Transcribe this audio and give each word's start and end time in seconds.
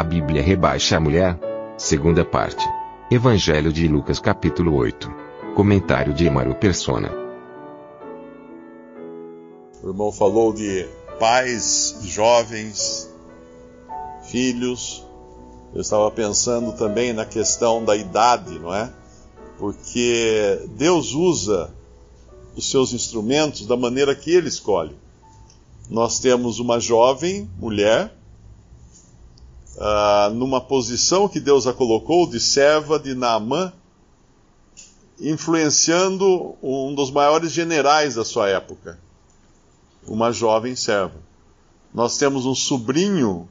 A 0.00 0.02
Bíblia 0.02 0.40
rebaixa 0.42 0.96
a 0.96 1.00
mulher? 1.00 1.38
Segunda 1.76 2.24
parte. 2.24 2.66
Evangelho 3.10 3.70
de 3.70 3.86
Lucas 3.86 4.18
capítulo 4.18 4.74
8. 4.74 5.06
Comentário 5.54 6.14
de 6.14 6.24
Emaro 6.24 6.54
Persona. 6.54 7.12
O 9.82 9.88
irmão 9.88 10.10
falou 10.10 10.54
de 10.54 10.88
pais, 11.18 11.98
jovens, 12.04 13.14
filhos. 14.22 15.06
Eu 15.74 15.82
estava 15.82 16.10
pensando 16.10 16.72
também 16.72 17.12
na 17.12 17.26
questão 17.26 17.84
da 17.84 17.94
idade, 17.94 18.58
não 18.58 18.74
é? 18.74 18.90
Porque 19.58 20.66
Deus 20.78 21.12
usa 21.12 21.70
os 22.56 22.70
seus 22.70 22.94
instrumentos 22.94 23.66
da 23.66 23.76
maneira 23.76 24.14
que 24.14 24.30
Ele 24.30 24.48
escolhe. 24.48 24.96
Nós 25.90 26.18
temos 26.20 26.58
uma 26.58 26.80
jovem 26.80 27.50
mulher, 27.58 28.10
uh, 29.76 30.32
numa 30.34 30.60
posição 30.60 31.28
que 31.28 31.40
Deus 31.40 31.66
a 31.66 31.72
colocou 31.72 32.28
de 32.28 32.40
serva 32.40 32.98
de 32.98 33.14
Naamã, 33.14 33.72
influenciando 35.20 36.56
um 36.62 36.94
dos 36.94 37.10
maiores 37.10 37.52
generais 37.52 38.14
da 38.14 38.24
sua 38.24 38.48
época, 38.48 38.98
uma 40.06 40.32
jovem 40.32 40.74
serva. 40.74 41.20
Nós 41.92 42.16
temos 42.16 42.46
um 42.46 42.54
sobrinho, 42.54 43.48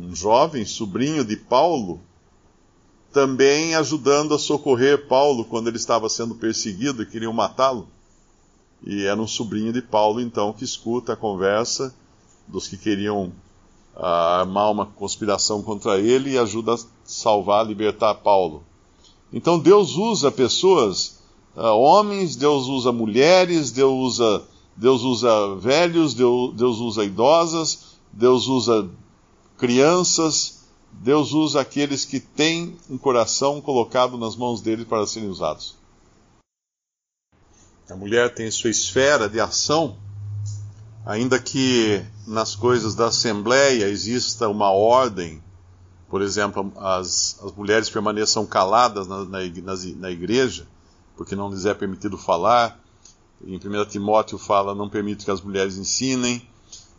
um 0.00 0.14
jovem 0.14 0.64
sobrinho 0.64 1.24
de 1.24 1.36
Paulo, 1.36 2.00
também 3.12 3.74
ajudando 3.74 4.34
a 4.34 4.38
socorrer 4.38 5.06
Paulo 5.06 5.44
quando 5.44 5.68
ele 5.68 5.76
estava 5.76 6.08
sendo 6.08 6.34
perseguido 6.34 7.02
e 7.02 7.06
queriam 7.06 7.32
matá-lo. 7.32 7.88
E 8.84 9.04
era 9.04 9.20
um 9.20 9.26
sobrinho 9.26 9.72
de 9.72 9.82
Paulo, 9.82 10.20
então, 10.20 10.52
que 10.52 10.64
escuta 10.64 11.14
a 11.14 11.16
conversa 11.16 11.94
dos 12.46 12.68
que 12.68 12.76
queriam 12.76 13.32
armar 13.96 14.70
uma 14.70 14.86
conspiração 14.86 15.62
contra 15.62 15.98
ele 15.98 16.32
e 16.32 16.38
ajuda 16.38 16.74
a 16.74 16.78
salvar, 17.04 17.66
libertar 17.66 18.14
Paulo. 18.16 18.62
Então 19.32 19.58
Deus 19.58 19.96
usa 19.96 20.30
pessoas, 20.30 21.20
uh, 21.56 21.62
homens, 21.62 22.36
Deus 22.36 22.66
usa 22.66 22.92
mulheres, 22.92 23.70
Deus 23.70 24.14
usa, 24.14 24.42
Deus 24.76 25.02
usa 25.02 25.56
velhos, 25.56 26.14
Deus, 26.14 26.54
Deus 26.54 26.78
usa 26.78 27.04
idosas, 27.04 27.96
Deus 28.12 28.46
usa 28.46 28.88
crianças, 29.58 30.64
Deus 30.92 31.32
usa 31.32 31.60
aqueles 31.60 32.04
que 32.04 32.20
têm 32.20 32.76
um 32.88 32.96
coração 32.96 33.60
colocado 33.60 34.16
nas 34.16 34.36
mãos 34.36 34.60
dele 34.60 34.84
para 34.84 35.06
serem 35.06 35.28
usados. 35.28 35.74
A 37.88 37.94
mulher 37.94 38.34
tem 38.34 38.50
sua 38.50 38.70
esfera 38.70 39.28
de 39.28 39.38
ação, 39.38 39.96
ainda 41.06 41.38
que 41.38 42.04
nas 42.26 42.54
coisas 42.54 42.94
da 42.94 43.06
Assembleia 43.06 43.88
exista 43.88 44.48
uma 44.48 44.70
ordem, 44.70 45.42
por 46.10 46.20
exemplo, 46.20 46.72
as, 46.76 47.38
as 47.42 47.52
mulheres 47.52 47.88
permaneçam 47.88 48.44
caladas 48.44 49.06
na, 49.06 49.24
na, 49.24 49.38
na 49.96 50.10
igreja, 50.10 50.66
porque 51.16 51.34
não 51.34 51.48
lhes 51.48 51.64
é 51.64 51.72
permitido 51.72 52.18
falar. 52.18 52.78
Em 53.42 53.56
1 53.56 53.84
Timóteo 53.86 54.36
fala: 54.36 54.74
não 54.74 54.88
permite 54.88 55.24
que 55.24 55.30
as 55.30 55.40
mulheres 55.40 55.78
ensinem 55.78 56.46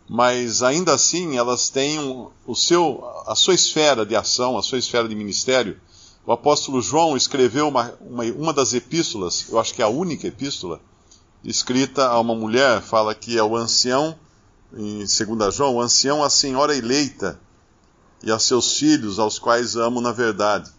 mas 0.09 0.63
ainda 0.63 0.93
assim 0.93 1.37
elas 1.37 1.69
têm 1.69 1.99
o 2.45 2.55
seu, 2.55 3.03
a 3.25 3.35
sua 3.35 3.53
esfera 3.53 4.05
de 4.05 4.15
ação, 4.15 4.57
a 4.57 4.63
sua 4.63 4.77
esfera 4.77 5.07
de 5.07 5.15
ministério. 5.15 5.79
O 6.25 6.31
apóstolo 6.31 6.81
João 6.81 7.17
escreveu 7.17 7.67
uma, 7.67 7.93
uma, 8.01 8.23
uma 8.23 8.53
das 8.53 8.73
epístolas, 8.73 9.47
eu 9.49 9.59
acho 9.59 9.73
que 9.73 9.81
é 9.81 9.85
a 9.85 9.89
única 9.89 10.27
epístola, 10.27 10.79
escrita 11.43 12.07
a 12.07 12.19
uma 12.19 12.35
mulher, 12.35 12.81
fala 12.81 13.13
que 13.15 13.37
é 13.37 13.43
o 13.43 13.55
ancião, 13.55 14.17
em 14.73 14.99
2 14.99 15.55
João, 15.55 15.75
o 15.75 15.81
ancião, 15.81 16.23
a 16.23 16.29
senhora 16.29 16.75
eleita, 16.75 17.39
e 18.23 18.31
a 18.31 18.39
seus 18.39 18.77
filhos, 18.77 19.19
aos 19.19 19.39
quais 19.39 19.75
amo 19.75 20.01
na 20.01 20.11
verdade. 20.11 20.71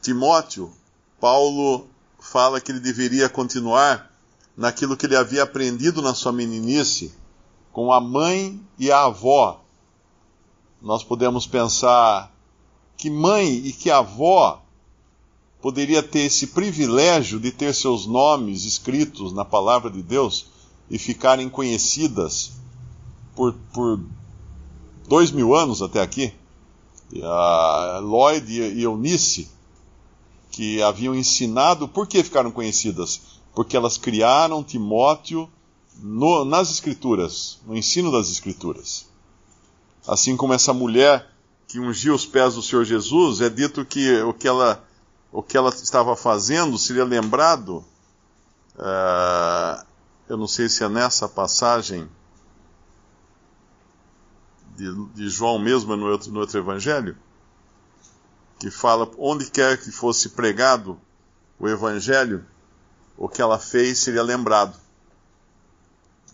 Timóteo, 0.00 0.72
Paulo 1.20 1.88
fala 2.18 2.60
que 2.60 2.70
ele 2.70 2.80
deveria 2.80 3.28
continuar 3.28 4.10
naquilo 4.56 4.96
que 4.96 5.06
ele 5.06 5.16
havia 5.16 5.42
aprendido 5.42 6.00
na 6.00 6.14
sua 6.14 6.32
meninice, 6.32 7.14
com 7.72 7.92
a 7.92 8.00
mãe 8.00 8.60
e 8.78 8.92
a 8.92 9.04
avó. 9.04 9.64
Nós 10.80 11.02
podemos 11.02 11.46
pensar 11.46 12.30
que 12.96 13.10
mãe 13.10 13.48
e 13.48 13.72
que 13.72 13.90
avó 13.90 14.63
poderia 15.64 16.02
ter 16.02 16.26
esse 16.26 16.48
privilégio 16.48 17.40
de 17.40 17.50
ter 17.50 17.74
seus 17.74 18.04
nomes 18.04 18.66
escritos 18.66 19.32
na 19.32 19.46
palavra 19.46 19.90
de 19.90 20.02
Deus 20.02 20.44
e 20.90 20.98
ficarem 20.98 21.48
conhecidas 21.48 22.52
por, 23.34 23.54
por 23.72 23.98
dois 25.08 25.30
mil 25.30 25.54
anos 25.54 25.80
até 25.80 26.02
aqui. 26.02 26.34
A 27.22 27.98
Lloyd 28.02 28.52
e 28.52 28.82
Eunice, 28.82 29.48
que 30.50 30.82
haviam 30.82 31.14
ensinado, 31.14 31.88
por 31.88 32.06
que 32.06 32.22
ficaram 32.22 32.50
conhecidas? 32.50 33.22
Porque 33.54 33.74
elas 33.74 33.96
criaram 33.96 34.62
Timóteo 34.62 35.48
no, 35.96 36.44
nas 36.44 36.70
Escrituras, 36.70 37.58
no 37.66 37.74
ensino 37.74 38.12
das 38.12 38.30
Escrituras. 38.30 39.06
Assim 40.06 40.36
como 40.36 40.52
essa 40.52 40.74
mulher 40.74 41.26
que 41.66 41.80
ungiu 41.80 42.14
os 42.14 42.26
pés 42.26 42.54
do 42.54 42.60
Senhor 42.60 42.84
Jesus, 42.84 43.40
é 43.40 43.48
dito 43.48 43.82
que 43.82 44.20
o 44.20 44.34
que 44.34 44.46
ela, 44.46 44.84
o 45.34 45.42
que 45.42 45.56
ela 45.56 45.70
estava 45.70 46.14
fazendo 46.14 46.78
seria 46.78 47.04
lembrado, 47.04 47.84
uh, 48.76 49.84
eu 50.28 50.36
não 50.36 50.46
sei 50.46 50.68
se 50.68 50.84
é 50.84 50.88
nessa 50.88 51.28
passagem 51.28 52.08
de, 54.76 55.06
de 55.08 55.28
João 55.28 55.58
mesmo, 55.58 55.94
no 55.96 56.06
outro, 56.06 56.30
no 56.30 56.40
outro 56.40 56.58
evangelho, 56.58 57.16
que 58.58 58.70
fala 58.70 59.10
onde 59.18 59.50
quer 59.50 59.76
que 59.76 59.90
fosse 59.90 60.30
pregado 60.30 60.98
o 61.58 61.68
evangelho, 61.68 62.46
o 63.18 63.28
que 63.28 63.42
ela 63.42 63.58
fez 63.58 63.98
seria 63.98 64.22
lembrado 64.22 64.82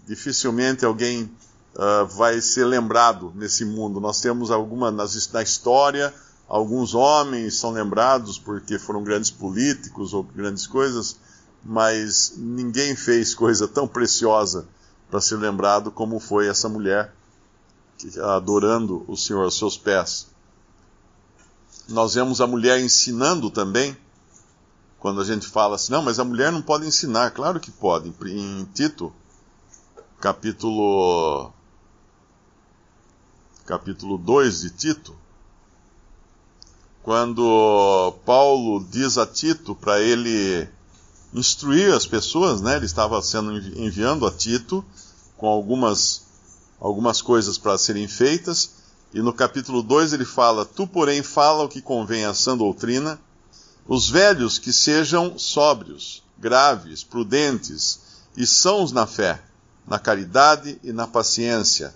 dificilmente 0.07 0.85
alguém 0.85 1.31
uh, 1.77 2.05
vai 2.07 2.41
ser 2.41 2.65
lembrado 2.65 3.33
nesse 3.35 3.65
mundo. 3.65 4.01
Nós 4.01 4.21
temos 4.21 4.51
alguma 4.51 4.91
na 4.91 5.43
história, 5.43 6.13
alguns 6.51 6.95
homens 6.97 7.55
são 7.55 7.71
lembrados 7.71 8.37
porque 8.37 8.77
foram 8.77 9.05
grandes 9.05 9.31
políticos 9.31 10.13
ou 10.13 10.25
grandes 10.25 10.67
coisas, 10.67 11.17
mas 11.65 12.35
ninguém 12.37 12.97
fez 12.97 13.33
coisa 13.33 13.69
tão 13.69 13.87
preciosa 13.87 14.67
para 15.09 15.21
ser 15.21 15.37
lembrado 15.37 15.93
como 15.93 16.19
foi 16.19 16.49
essa 16.49 16.69
mulher 16.69 17.15
adorando 18.35 19.05
o 19.07 19.17
Senhor 19.17 19.45
aos 19.45 19.57
seus 19.57 19.77
pés. 19.77 20.27
Nós 21.89 22.15
vemos 22.15 22.41
a 22.41 22.47
mulher 22.47 22.81
ensinando 22.81 23.49
também, 23.51 23.97
quando 24.99 25.21
a 25.21 25.25
gente 25.25 25.47
fala 25.47 25.77
assim, 25.77 25.93
não, 25.93 26.03
mas 26.03 26.19
a 26.19 26.25
mulher 26.25 26.51
não 26.51 26.63
pode 26.63 26.87
ensinar. 26.87 27.31
Claro 27.31 27.61
que 27.61 27.71
pode. 27.71 28.13
Em 28.27 28.65
Tito, 28.75 29.13
capítulo 30.21 31.53
capítulo 33.67 34.19
2 34.19 34.63
de 34.63 34.71
Tito, 34.71 35.17
quando 37.11 38.15
Paulo 38.25 38.87
diz 38.89 39.19
a 39.19 39.27
Tito 39.27 39.75
para 39.75 40.01
ele 40.01 40.69
instruir 41.35 41.93
as 41.93 42.07
pessoas, 42.07 42.61
né? 42.61 42.77
Ele 42.77 42.87
estava 42.87 43.21
sendo 43.21 43.59
enviando 43.77 44.25
a 44.25 44.31
Tito 44.31 44.85
com 45.37 45.49
algumas 45.49 46.23
algumas 46.79 47.21
coisas 47.21 47.59
para 47.59 47.77
serem 47.77 48.07
feitas, 48.07 48.75
e 49.13 49.21
no 49.21 49.33
capítulo 49.33 49.83
2 49.83 50.13
ele 50.13 50.25
fala: 50.25 50.65
Tu, 50.65 50.87
porém, 50.87 51.21
fala 51.21 51.65
o 51.65 51.69
que 51.69 51.83
convém 51.83 52.27
à 52.27 52.33
sã 52.33 52.57
doutrina, 52.57 53.19
os 53.89 54.09
velhos 54.09 54.61
que 54.61 54.73
sejam 54.73 55.37
sóbrios, 55.37 56.23
graves, 56.39 57.03
prudentes 57.03 57.99
e 58.37 58.47
sãos 58.47 58.93
na 58.93 59.05
fé 59.05 59.43
na 59.85 59.99
caridade 59.99 60.79
e 60.85 60.93
na 60.93 61.09
paciência. 61.09 61.93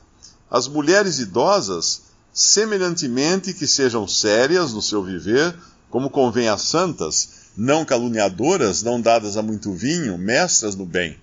As 0.51 0.67
mulheres 0.67 1.21
idosas, 1.21 2.03
semelhantemente 2.35 3.55
que 3.55 3.67
sejam 3.67 4.09
sérias 4.09 4.73
no 4.73 4.83
seu 4.83 5.05
viver, 5.05 5.57
como 5.89 6.11
convém 6.11 6.49
às 6.49 6.63
santas, 6.63 7.45
não 7.57 7.85
caluniadoras, 7.85 8.83
não 8.83 9.01
dadas 9.01 9.37
a 9.37 9.43
muito 9.43 9.73
vinho, 9.73 10.19
mestras 10.19 10.75
no 10.75 10.85
bem, 10.85 11.17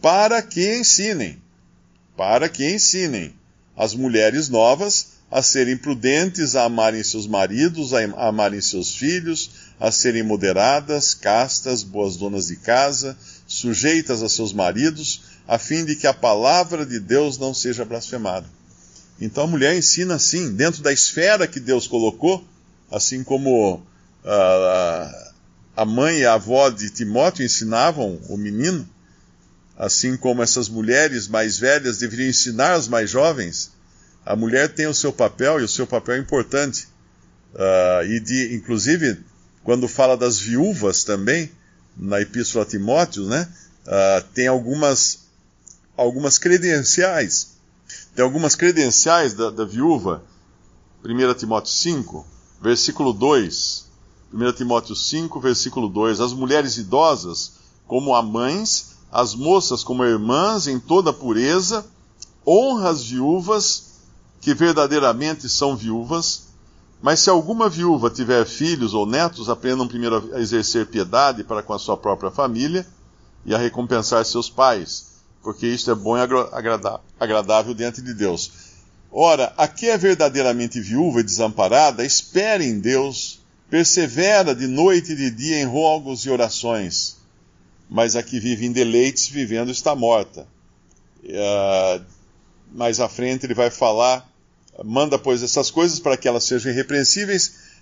para 0.00 0.40
que 0.40 0.78
ensinem. 0.78 1.42
para 2.16 2.48
que 2.48 2.72
ensinem 2.72 3.34
as 3.76 3.92
mulheres 3.92 4.48
novas 4.48 5.14
a 5.28 5.42
serem 5.42 5.76
prudentes, 5.76 6.54
a 6.54 6.62
amarem 6.62 7.02
seus 7.02 7.26
maridos, 7.26 7.92
a 7.92 8.04
amarem 8.28 8.60
seus 8.60 8.94
filhos, 8.94 9.50
a 9.80 9.90
serem 9.90 10.22
moderadas, 10.22 11.12
castas, 11.12 11.82
boas 11.82 12.16
donas 12.16 12.46
de 12.46 12.54
casa, 12.54 13.16
sujeitas 13.44 14.22
a 14.22 14.28
seus 14.28 14.52
maridos, 14.52 15.22
a 15.48 15.58
fim 15.58 15.84
de 15.84 15.96
que 15.96 16.06
a 16.06 16.14
palavra 16.14 16.86
de 16.86 17.00
Deus 17.00 17.36
não 17.36 17.52
seja 17.52 17.84
blasfemada. 17.84 18.46
Então 19.20 19.44
a 19.44 19.46
mulher 19.46 19.76
ensina 19.76 20.14
assim, 20.14 20.52
dentro 20.52 20.82
da 20.82 20.92
esfera 20.92 21.46
que 21.46 21.60
Deus 21.60 21.86
colocou, 21.86 22.44
assim 22.90 23.22
como 23.22 23.76
uh, 23.76 25.32
a 25.76 25.84
mãe 25.84 26.18
e 26.18 26.26
a 26.26 26.34
avó 26.34 26.70
de 26.70 26.90
Timóteo 26.90 27.44
ensinavam 27.44 28.20
o 28.28 28.36
menino, 28.36 28.88
assim 29.76 30.16
como 30.16 30.42
essas 30.42 30.68
mulheres 30.68 31.28
mais 31.28 31.58
velhas 31.58 31.98
deveriam 31.98 32.28
ensinar 32.28 32.74
as 32.74 32.88
mais 32.88 33.10
jovens, 33.10 33.72
a 34.24 34.34
mulher 34.34 34.72
tem 34.72 34.86
o 34.86 34.94
seu 34.94 35.12
papel 35.12 35.60
e 35.60 35.64
o 35.64 35.68
seu 35.68 35.86
papel 35.86 36.14
é 36.14 36.18
importante. 36.18 36.88
Uh, 37.54 38.04
e 38.06 38.20
de, 38.20 38.54
inclusive, 38.54 39.18
quando 39.62 39.86
fala 39.86 40.16
das 40.16 40.38
viúvas 40.38 41.04
também, 41.04 41.50
na 41.96 42.20
Epístola 42.20 42.64
a 42.64 42.68
Timóteo, 42.68 43.26
né, 43.26 43.48
uh, 43.86 44.24
tem 44.32 44.46
algumas, 44.46 45.20
algumas 45.96 46.38
credenciais. 46.38 47.53
Tem 48.14 48.24
algumas 48.24 48.54
credenciais 48.54 49.34
da, 49.34 49.50
da 49.50 49.64
viúva. 49.64 50.22
1 51.04 51.34
Timóteo 51.34 51.72
5, 51.72 52.24
versículo 52.60 53.12
2. 53.12 53.86
1 54.32 54.52
Timóteo 54.52 54.94
5, 54.94 55.40
versículo 55.40 55.88
2. 55.88 56.20
As 56.20 56.32
mulheres 56.32 56.76
idosas, 56.76 57.54
como 57.86 58.14
a 58.14 58.22
mães, 58.22 58.94
as 59.10 59.34
moças 59.34 59.82
como 59.82 60.04
irmãs, 60.04 60.66
em 60.66 60.78
toda 60.78 61.12
pureza, 61.12 61.84
honra 62.46 62.90
as 62.90 63.04
viúvas 63.04 63.94
que 64.40 64.54
verdadeiramente 64.54 65.48
são 65.48 65.74
viúvas, 65.74 66.48
mas 67.00 67.20
se 67.20 67.30
alguma 67.30 67.68
viúva 67.68 68.10
tiver 68.10 68.44
filhos 68.44 68.92
ou 68.92 69.06
netos, 69.06 69.48
aprendam 69.48 69.88
primeiro 69.88 70.34
a 70.34 70.40
exercer 70.40 70.86
piedade 70.86 71.42
para 71.42 71.62
com 71.62 71.72
a 71.72 71.78
sua 71.78 71.96
própria 71.96 72.30
família 72.30 72.86
e 73.46 73.54
a 73.54 73.58
recompensar 73.58 74.24
seus 74.24 74.50
pais, 74.50 75.13
porque 75.44 75.66
isto 75.66 75.90
é 75.90 75.94
bom 75.94 76.16
e 76.16 76.20
agradável 77.20 77.74
diante 77.74 78.02
de 78.02 78.12
Deus. 78.12 78.50
Ora, 79.12 79.52
a 79.56 79.68
que 79.68 79.86
é 79.86 79.96
verdadeiramente 79.96 80.80
viúva 80.80 81.20
e 81.20 81.22
desamparada, 81.22 82.04
espere 82.04 82.64
em 82.64 82.80
Deus, 82.80 83.40
persevera 83.70 84.54
de 84.54 84.66
noite 84.66 85.12
e 85.12 85.16
de 85.16 85.30
dia 85.30 85.60
em 85.60 85.64
rogos 85.64 86.24
e 86.26 86.30
orações. 86.30 87.18
Mas 87.88 88.16
a 88.16 88.22
que 88.22 88.40
vive 88.40 88.66
em 88.66 88.72
deleites, 88.72 89.28
vivendo, 89.28 89.70
está 89.70 89.94
morta. 89.94 90.48
Uh, 91.22 92.04
mais 92.72 92.98
à 92.98 93.08
frente 93.08 93.46
ele 93.46 93.54
vai 93.54 93.70
falar 93.70 94.28
manda, 94.82 95.18
pois, 95.18 95.42
essas 95.42 95.70
coisas 95.70 96.00
para 96.00 96.16
que 96.16 96.26
elas 96.26 96.44
sejam 96.44 96.72
irrepreensíveis. 96.72 97.74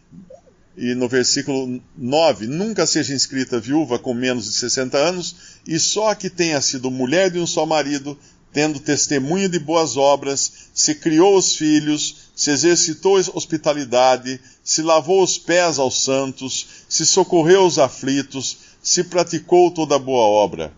E 0.77 0.95
no 0.95 1.09
versículo 1.09 1.81
9: 1.97 2.47
Nunca 2.47 2.87
seja 2.87 3.15
inscrita 3.15 3.61
viúva 3.61 3.99
com 3.99 4.13
menos 4.13 4.47
de 4.47 4.53
60 4.53 4.97
anos, 4.99 5.37
e 5.67 5.79
só 5.79 6.15
que 6.15 6.29
tenha 6.29 6.61
sido 6.61 6.91
mulher 6.91 7.31
de 7.31 7.39
um 7.39 7.47
só 7.47 7.65
marido, 7.65 8.19
tendo 8.53 8.81
testemunho 8.81 9.49
de 9.49 9.59
boas 9.59 9.97
obras, 9.97 10.53
se 10.75 10.95
criou 10.95 11.37
os 11.37 11.57
filhos, 11.57 12.31
se 12.35 12.51
exercitou 12.51 13.19
hospitalidade, 13.35 14.41
se 14.63 14.83
lavou 14.83 15.23
os 15.23 15.39
pés 15.39 15.79
aos 15.79 16.05
santos, 16.05 16.67
se 16.89 17.07
socorreu 17.07 17.65
os 17.65 17.79
aflitos, 17.79 18.59
se 18.83 19.05
praticou 19.05 19.71
toda 19.71 19.99
boa 19.99 20.25
obra. 20.25 20.73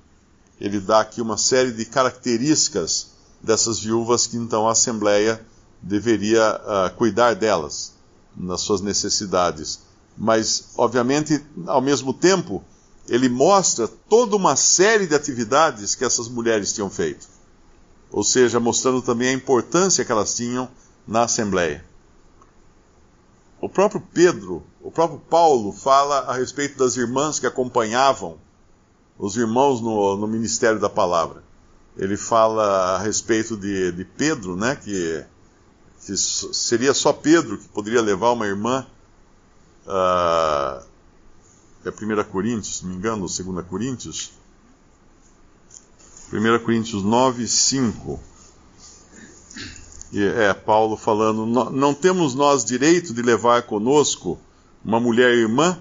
Ele 0.61 0.79
dá 0.79 1.01
aqui 1.01 1.21
uma 1.21 1.37
série 1.37 1.73
de 1.73 1.85
características 1.85 3.09
dessas 3.43 3.81
viúvas 3.81 4.27
que 4.27 4.37
então 4.37 4.69
a 4.69 4.73
Assembleia 4.73 5.45
deveria 5.83 6.61
uh, 6.61 6.95
cuidar 6.97 7.35
delas, 7.35 7.93
nas 8.37 8.61
suas 8.61 8.81
necessidades. 8.81 9.81
Mas, 10.17 10.71
obviamente, 10.77 11.45
ao 11.67 11.81
mesmo 11.81 12.13
tempo, 12.13 12.65
ele 13.09 13.29
mostra 13.29 13.87
toda 13.87 14.37
uma 14.37 14.57
série 14.57 15.07
de 15.07 15.15
atividades 15.15 15.95
que 15.95 16.05
essas 16.05 16.29
mulheres 16.29 16.73
tinham 16.73 16.91
feito. 16.91 17.27
Ou 18.11 18.23
seja, 18.23 18.61
mostrando 18.61 19.03
também 19.03 19.29
a 19.29 19.33
importância 19.33 20.05
que 20.05 20.13
elas 20.13 20.35
tinham 20.35 20.69
na 21.07 21.25
Assembleia. 21.25 21.85
O 23.61 23.69
próprio 23.69 24.01
Pedro, 24.13 24.63
o 24.83 24.91
próprio 24.91 25.19
Paulo 25.19 25.73
fala 25.73 26.21
a 26.21 26.35
respeito 26.35 26.79
das 26.79 26.97
irmãs 26.97 27.39
que 27.39 27.47
acompanhavam 27.47 28.39
os 29.19 29.37
irmãos 29.37 29.81
no, 29.81 30.17
no 30.17 30.27
ministério 30.27 30.81
da 30.81 30.89
palavra. 30.89 31.43
Ele 31.97 32.17
fala 32.17 32.97
a 32.97 32.99
respeito 32.99 33.57
de, 33.57 33.93
de 33.93 34.05
Pedro, 34.05 34.57
né, 34.57 34.77
que 34.77 35.25
que 36.05 36.17
seria 36.17 36.93
só 36.93 37.13
Pedro 37.13 37.57
que 37.59 37.69
poderia 37.69 38.03
levar 38.03 38.33
uma 38.33 38.47
irmã. 38.47 38.87
Uh, 39.87 40.85
é 41.89 41.91
1 41.91 42.25
Coríntios, 42.31 42.79
se 42.79 42.85
não 42.85 42.93
me 42.93 42.97
engano, 42.97 43.23
ou 43.23 43.29
2 43.29 43.67
Coríntios. 43.67 44.33
1 46.33 46.65
Coríntios 46.65 47.03
9, 47.03 47.47
5. 47.47 48.21
E 50.13 50.23
é 50.23 50.55
Paulo 50.55 50.97
falando: 50.97 51.45
Não 51.71 51.93
temos 51.93 52.35
nós 52.35 52.65
direito 52.65 53.13
de 53.13 53.21
levar 53.21 53.63
conosco 53.63 54.39
uma 54.85 55.01
mulher 55.01 55.35
irmã, 55.35 55.79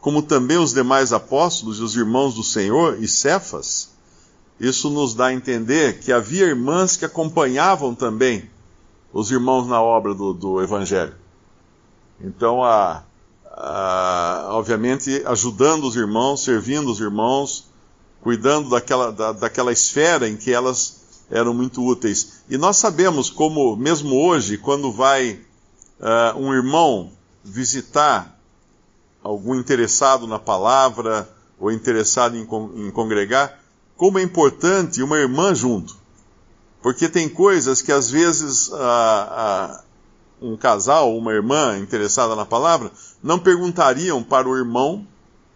como 0.00 0.22
também 0.22 0.56
os 0.56 0.72
demais 0.72 1.12
apóstolos 1.12 1.78
e 1.78 1.82
os 1.82 1.96
irmãos 1.96 2.34
do 2.34 2.42
Senhor 2.42 3.02
e 3.02 3.08
Cefas? 3.08 3.90
Isso 4.58 4.90
nos 4.90 5.14
dá 5.14 5.26
a 5.26 5.34
entender 5.34 6.00
que 6.00 6.12
havia 6.12 6.46
irmãs 6.46 6.96
que 6.96 7.04
acompanhavam 7.04 7.94
também 7.94 8.48
os 9.12 9.30
irmãos 9.30 9.66
na 9.66 9.80
obra 9.82 10.14
do, 10.14 10.32
do 10.32 10.62
Evangelho. 10.62 11.14
Então, 12.20 12.62
a, 12.62 13.02
a, 13.62 14.48
obviamente, 14.52 15.22
ajudando 15.26 15.84
os 15.84 15.94
irmãos, 15.94 16.42
servindo 16.42 16.90
os 16.90 16.98
irmãos, 16.98 17.66
cuidando 18.22 18.70
daquela, 18.70 19.12
da, 19.12 19.32
daquela 19.32 19.72
esfera 19.72 20.28
em 20.28 20.36
que 20.36 20.52
elas 20.52 21.00
eram 21.30 21.52
muito 21.52 21.84
úteis. 21.84 22.42
E 22.48 22.56
nós 22.56 22.78
sabemos 22.78 23.28
como, 23.28 23.76
mesmo 23.76 24.16
hoje, 24.16 24.56
quando 24.56 24.90
vai 24.90 25.40
uh, 26.00 26.38
um 26.38 26.52
irmão 26.52 27.12
visitar 27.44 28.38
algum 29.22 29.54
interessado 29.54 30.26
na 30.26 30.38
palavra 30.38 31.28
ou 31.58 31.70
interessado 31.70 32.36
em, 32.36 32.48
em 32.76 32.90
congregar, 32.90 33.60
como 33.96 34.18
é 34.18 34.22
importante 34.22 35.02
uma 35.02 35.18
irmã 35.18 35.54
junto. 35.54 35.96
Porque 36.82 37.08
tem 37.08 37.28
coisas 37.28 37.82
que 37.82 37.92
às 37.92 38.10
vezes 38.10 38.70
um 40.40 40.56
casal, 40.56 41.16
uma 41.16 41.32
irmã 41.32 41.78
interessada 41.78 42.34
na 42.34 42.46
palavra, 42.46 42.90
não 43.22 43.38
perguntariam 43.38 44.22
para 44.22 44.48
o 44.48 44.56
irmão, 44.56 45.06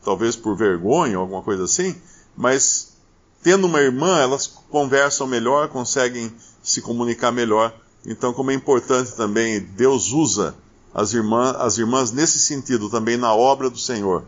talvez 0.05 0.37
por 0.37 0.57
vergonha 0.57 1.19
ou 1.19 1.23
alguma 1.23 1.43
coisa 1.43 1.65
assim, 1.65 1.97
mas 2.37 2.95
tendo 3.43 3.67
uma 3.67 3.81
irmã, 3.81 4.19
elas 4.19 4.47
conversam 4.71 5.27
melhor, 5.27 5.69
conseguem 5.69 6.33
se 6.63 6.81
comunicar 6.81 7.31
melhor. 7.31 7.75
Então, 8.07 8.33
como 8.33 8.51
é 8.51 8.55
importante 8.55 9.13
também, 9.13 9.61
Deus 9.61 10.13
usa 10.13 10.55
as 10.95 11.13
irmãs, 11.13 11.57
as 11.57 11.79
irmãs 11.79 12.13
nesse 12.13 12.39
sentido 12.39 12.89
também 12.89 13.17
na 13.17 13.35
obra 13.35 13.69
do 13.69 13.79
Senhor, 13.79 14.25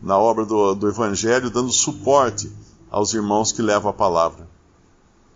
na 0.00 0.18
obra 0.18 0.44
do, 0.44 0.74
do 0.74 0.88
Evangelho, 0.88 1.50
dando 1.50 1.72
suporte 1.72 2.50
aos 2.90 3.12
irmãos 3.12 3.52
que 3.52 3.60
levam 3.60 3.90
a 3.90 3.94
palavra. 3.94 4.48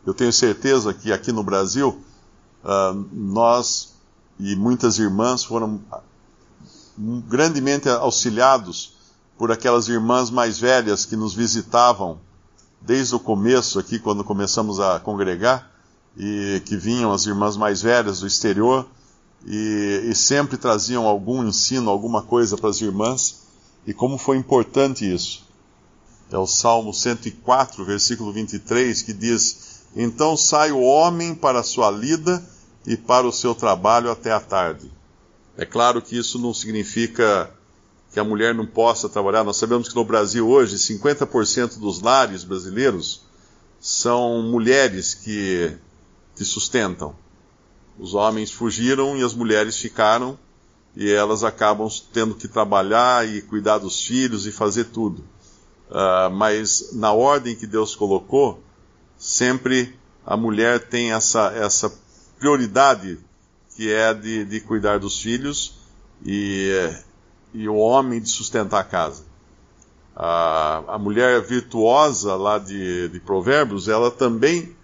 Eu 0.06 0.14
tenho 0.14 0.32
certeza 0.32 0.94
que 0.94 1.12
aqui 1.12 1.32
no 1.32 1.42
Brasil, 1.42 2.00
uh, 2.64 3.06
nós 3.12 3.97
e 4.38 4.54
muitas 4.54 4.98
irmãs 4.98 5.44
foram 5.44 5.80
grandemente 7.28 7.88
auxiliados 7.88 8.96
por 9.36 9.52
aquelas 9.52 9.88
irmãs 9.88 10.30
mais 10.30 10.58
velhas 10.58 11.04
que 11.04 11.16
nos 11.16 11.34
visitavam 11.34 12.18
desde 12.80 13.14
o 13.14 13.20
começo 13.20 13.78
aqui, 13.78 13.98
quando 13.98 14.24
começamos 14.24 14.80
a 14.80 14.98
congregar, 15.00 15.70
e 16.16 16.62
que 16.64 16.76
vinham 16.76 17.12
as 17.12 17.26
irmãs 17.26 17.56
mais 17.56 17.80
velhas 17.82 18.20
do 18.20 18.26
exterior 18.26 18.86
e, 19.46 20.06
e 20.10 20.14
sempre 20.14 20.56
traziam 20.56 21.06
algum 21.06 21.46
ensino, 21.46 21.90
alguma 21.90 22.22
coisa 22.22 22.56
para 22.56 22.70
as 22.70 22.80
irmãs, 22.80 23.42
e 23.86 23.94
como 23.94 24.18
foi 24.18 24.36
importante 24.36 25.12
isso. 25.12 25.46
É 26.30 26.36
o 26.36 26.46
Salmo 26.46 26.92
104, 26.92 27.84
versículo 27.84 28.32
23, 28.32 29.02
que 29.02 29.12
diz: 29.12 29.80
então 29.96 30.36
sai 30.36 30.72
o 30.72 30.80
homem 30.80 31.34
para 31.34 31.60
a 31.60 31.64
sua 31.64 31.90
lida 31.90 32.44
e 32.86 32.96
para 32.96 33.26
o 33.26 33.32
seu 33.32 33.54
trabalho 33.54 34.10
até 34.10 34.32
a 34.32 34.40
tarde. 34.40 34.90
É 35.56 35.64
claro 35.64 36.00
que 36.00 36.16
isso 36.16 36.38
não 36.38 36.54
significa 36.54 37.50
que 38.12 38.20
a 38.20 38.24
mulher 38.24 38.54
não 38.54 38.66
possa 38.66 39.08
trabalhar. 39.08 39.44
Nós 39.44 39.56
sabemos 39.56 39.88
que 39.88 39.94
no 39.94 40.04
Brasil 40.04 40.48
hoje, 40.48 40.76
50% 40.76 41.78
dos 41.78 42.00
lares 42.00 42.44
brasileiros 42.44 43.22
são 43.80 44.42
mulheres 44.42 45.14
que, 45.14 45.76
que 46.34 46.44
sustentam. 46.44 47.14
Os 47.98 48.14
homens 48.14 48.50
fugiram 48.50 49.16
e 49.16 49.22
as 49.22 49.34
mulheres 49.34 49.76
ficaram, 49.76 50.38
e 50.96 51.10
elas 51.10 51.44
acabam 51.44 51.88
tendo 52.12 52.34
que 52.34 52.48
trabalhar 52.48 53.28
e 53.28 53.42
cuidar 53.42 53.78
dos 53.78 54.02
filhos 54.02 54.46
e 54.46 54.52
fazer 54.52 54.84
tudo. 54.84 55.24
Uh, 55.90 56.30
mas 56.32 56.90
na 56.92 57.12
ordem 57.12 57.56
que 57.56 57.66
Deus 57.66 57.94
colocou, 57.94 58.62
sempre 59.16 59.96
a 60.24 60.36
mulher 60.36 60.88
tem 60.88 61.12
essa, 61.12 61.52
essa 61.54 61.92
prioridade 62.38 63.18
que 63.76 63.92
é 63.92 64.12
de, 64.12 64.44
de 64.44 64.60
cuidar 64.60 64.98
dos 64.98 65.20
filhos 65.20 65.78
e, 66.24 66.90
e 67.54 67.68
o 67.68 67.76
homem 67.76 68.20
de 68.20 68.28
sustentar 68.28 68.80
a 68.80 68.84
casa. 68.84 69.22
A, 70.16 70.82
a 70.88 70.98
mulher 70.98 71.40
virtuosa 71.42 72.34
lá 72.34 72.58
de, 72.58 73.08
de 73.08 73.20
Provérbios, 73.20 73.88
ela 73.88 74.10
também 74.10 74.76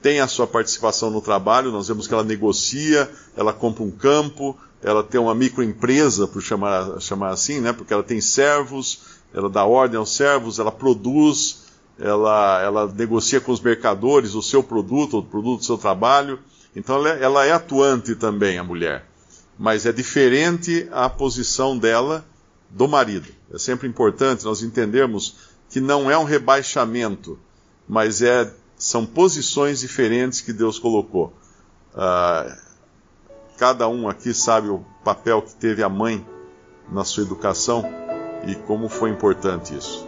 tem 0.00 0.20
a 0.20 0.28
sua 0.28 0.46
participação 0.46 1.10
no 1.10 1.20
trabalho, 1.20 1.72
nós 1.72 1.88
vemos 1.88 2.06
que 2.06 2.14
ela 2.14 2.24
negocia, 2.24 3.10
ela 3.36 3.52
compra 3.52 3.82
um 3.82 3.90
campo, 3.90 4.56
ela 4.82 5.02
tem 5.02 5.20
uma 5.20 5.34
microempresa, 5.34 6.26
por 6.26 6.40
chamar, 6.40 7.00
chamar 7.00 7.30
assim, 7.30 7.60
né? 7.60 7.72
porque 7.72 7.92
ela 7.92 8.02
tem 8.02 8.20
servos, 8.20 9.00
ela 9.34 9.50
dá 9.50 9.64
ordem 9.64 9.98
aos 9.98 10.14
servos, 10.14 10.58
ela 10.58 10.72
produz, 10.72 11.64
ela, 11.98 12.62
ela 12.62 12.86
negocia 12.86 13.40
com 13.40 13.52
os 13.52 13.60
mercadores 13.60 14.34
o 14.34 14.42
seu 14.42 14.62
produto, 14.62 15.18
o 15.18 15.22
produto 15.22 15.58
do 15.58 15.66
seu 15.66 15.76
trabalho. 15.76 16.38
Então 16.74 16.96
ela 16.96 17.08
é, 17.08 17.22
ela 17.22 17.46
é 17.46 17.52
atuante 17.52 18.14
também, 18.14 18.58
a 18.58 18.64
mulher. 18.64 19.06
Mas 19.58 19.86
é 19.86 19.92
diferente 19.92 20.88
a 20.92 21.08
posição 21.08 21.76
dela 21.76 22.24
do 22.70 22.86
marido. 22.86 23.28
É 23.52 23.58
sempre 23.58 23.88
importante 23.88 24.44
nós 24.44 24.62
entendermos 24.62 25.36
que 25.68 25.80
não 25.80 26.10
é 26.10 26.16
um 26.16 26.24
rebaixamento, 26.24 27.38
mas 27.88 28.22
é 28.22 28.52
são 28.78 29.04
posições 29.04 29.80
diferentes 29.80 30.40
que 30.40 30.52
Deus 30.52 30.78
colocou. 30.78 31.32
Uh, 31.92 32.56
cada 33.58 33.88
um 33.88 34.08
aqui 34.08 34.32
sabe 34.32 34.68
o 34.68 34.84
papel 35.02 35.42
que 35.42 35.54
teve 35.56 35.82
a 35.82 35.88
mãe 35.88 36.24
na 36.90 37.04
sua 37.04 37.24
educação 37.24 37.84
e 38.46 38.54
como 38.54 38.88
foi 38.88 39.10
importante 39.10 39.76
isso. 39.76 40.07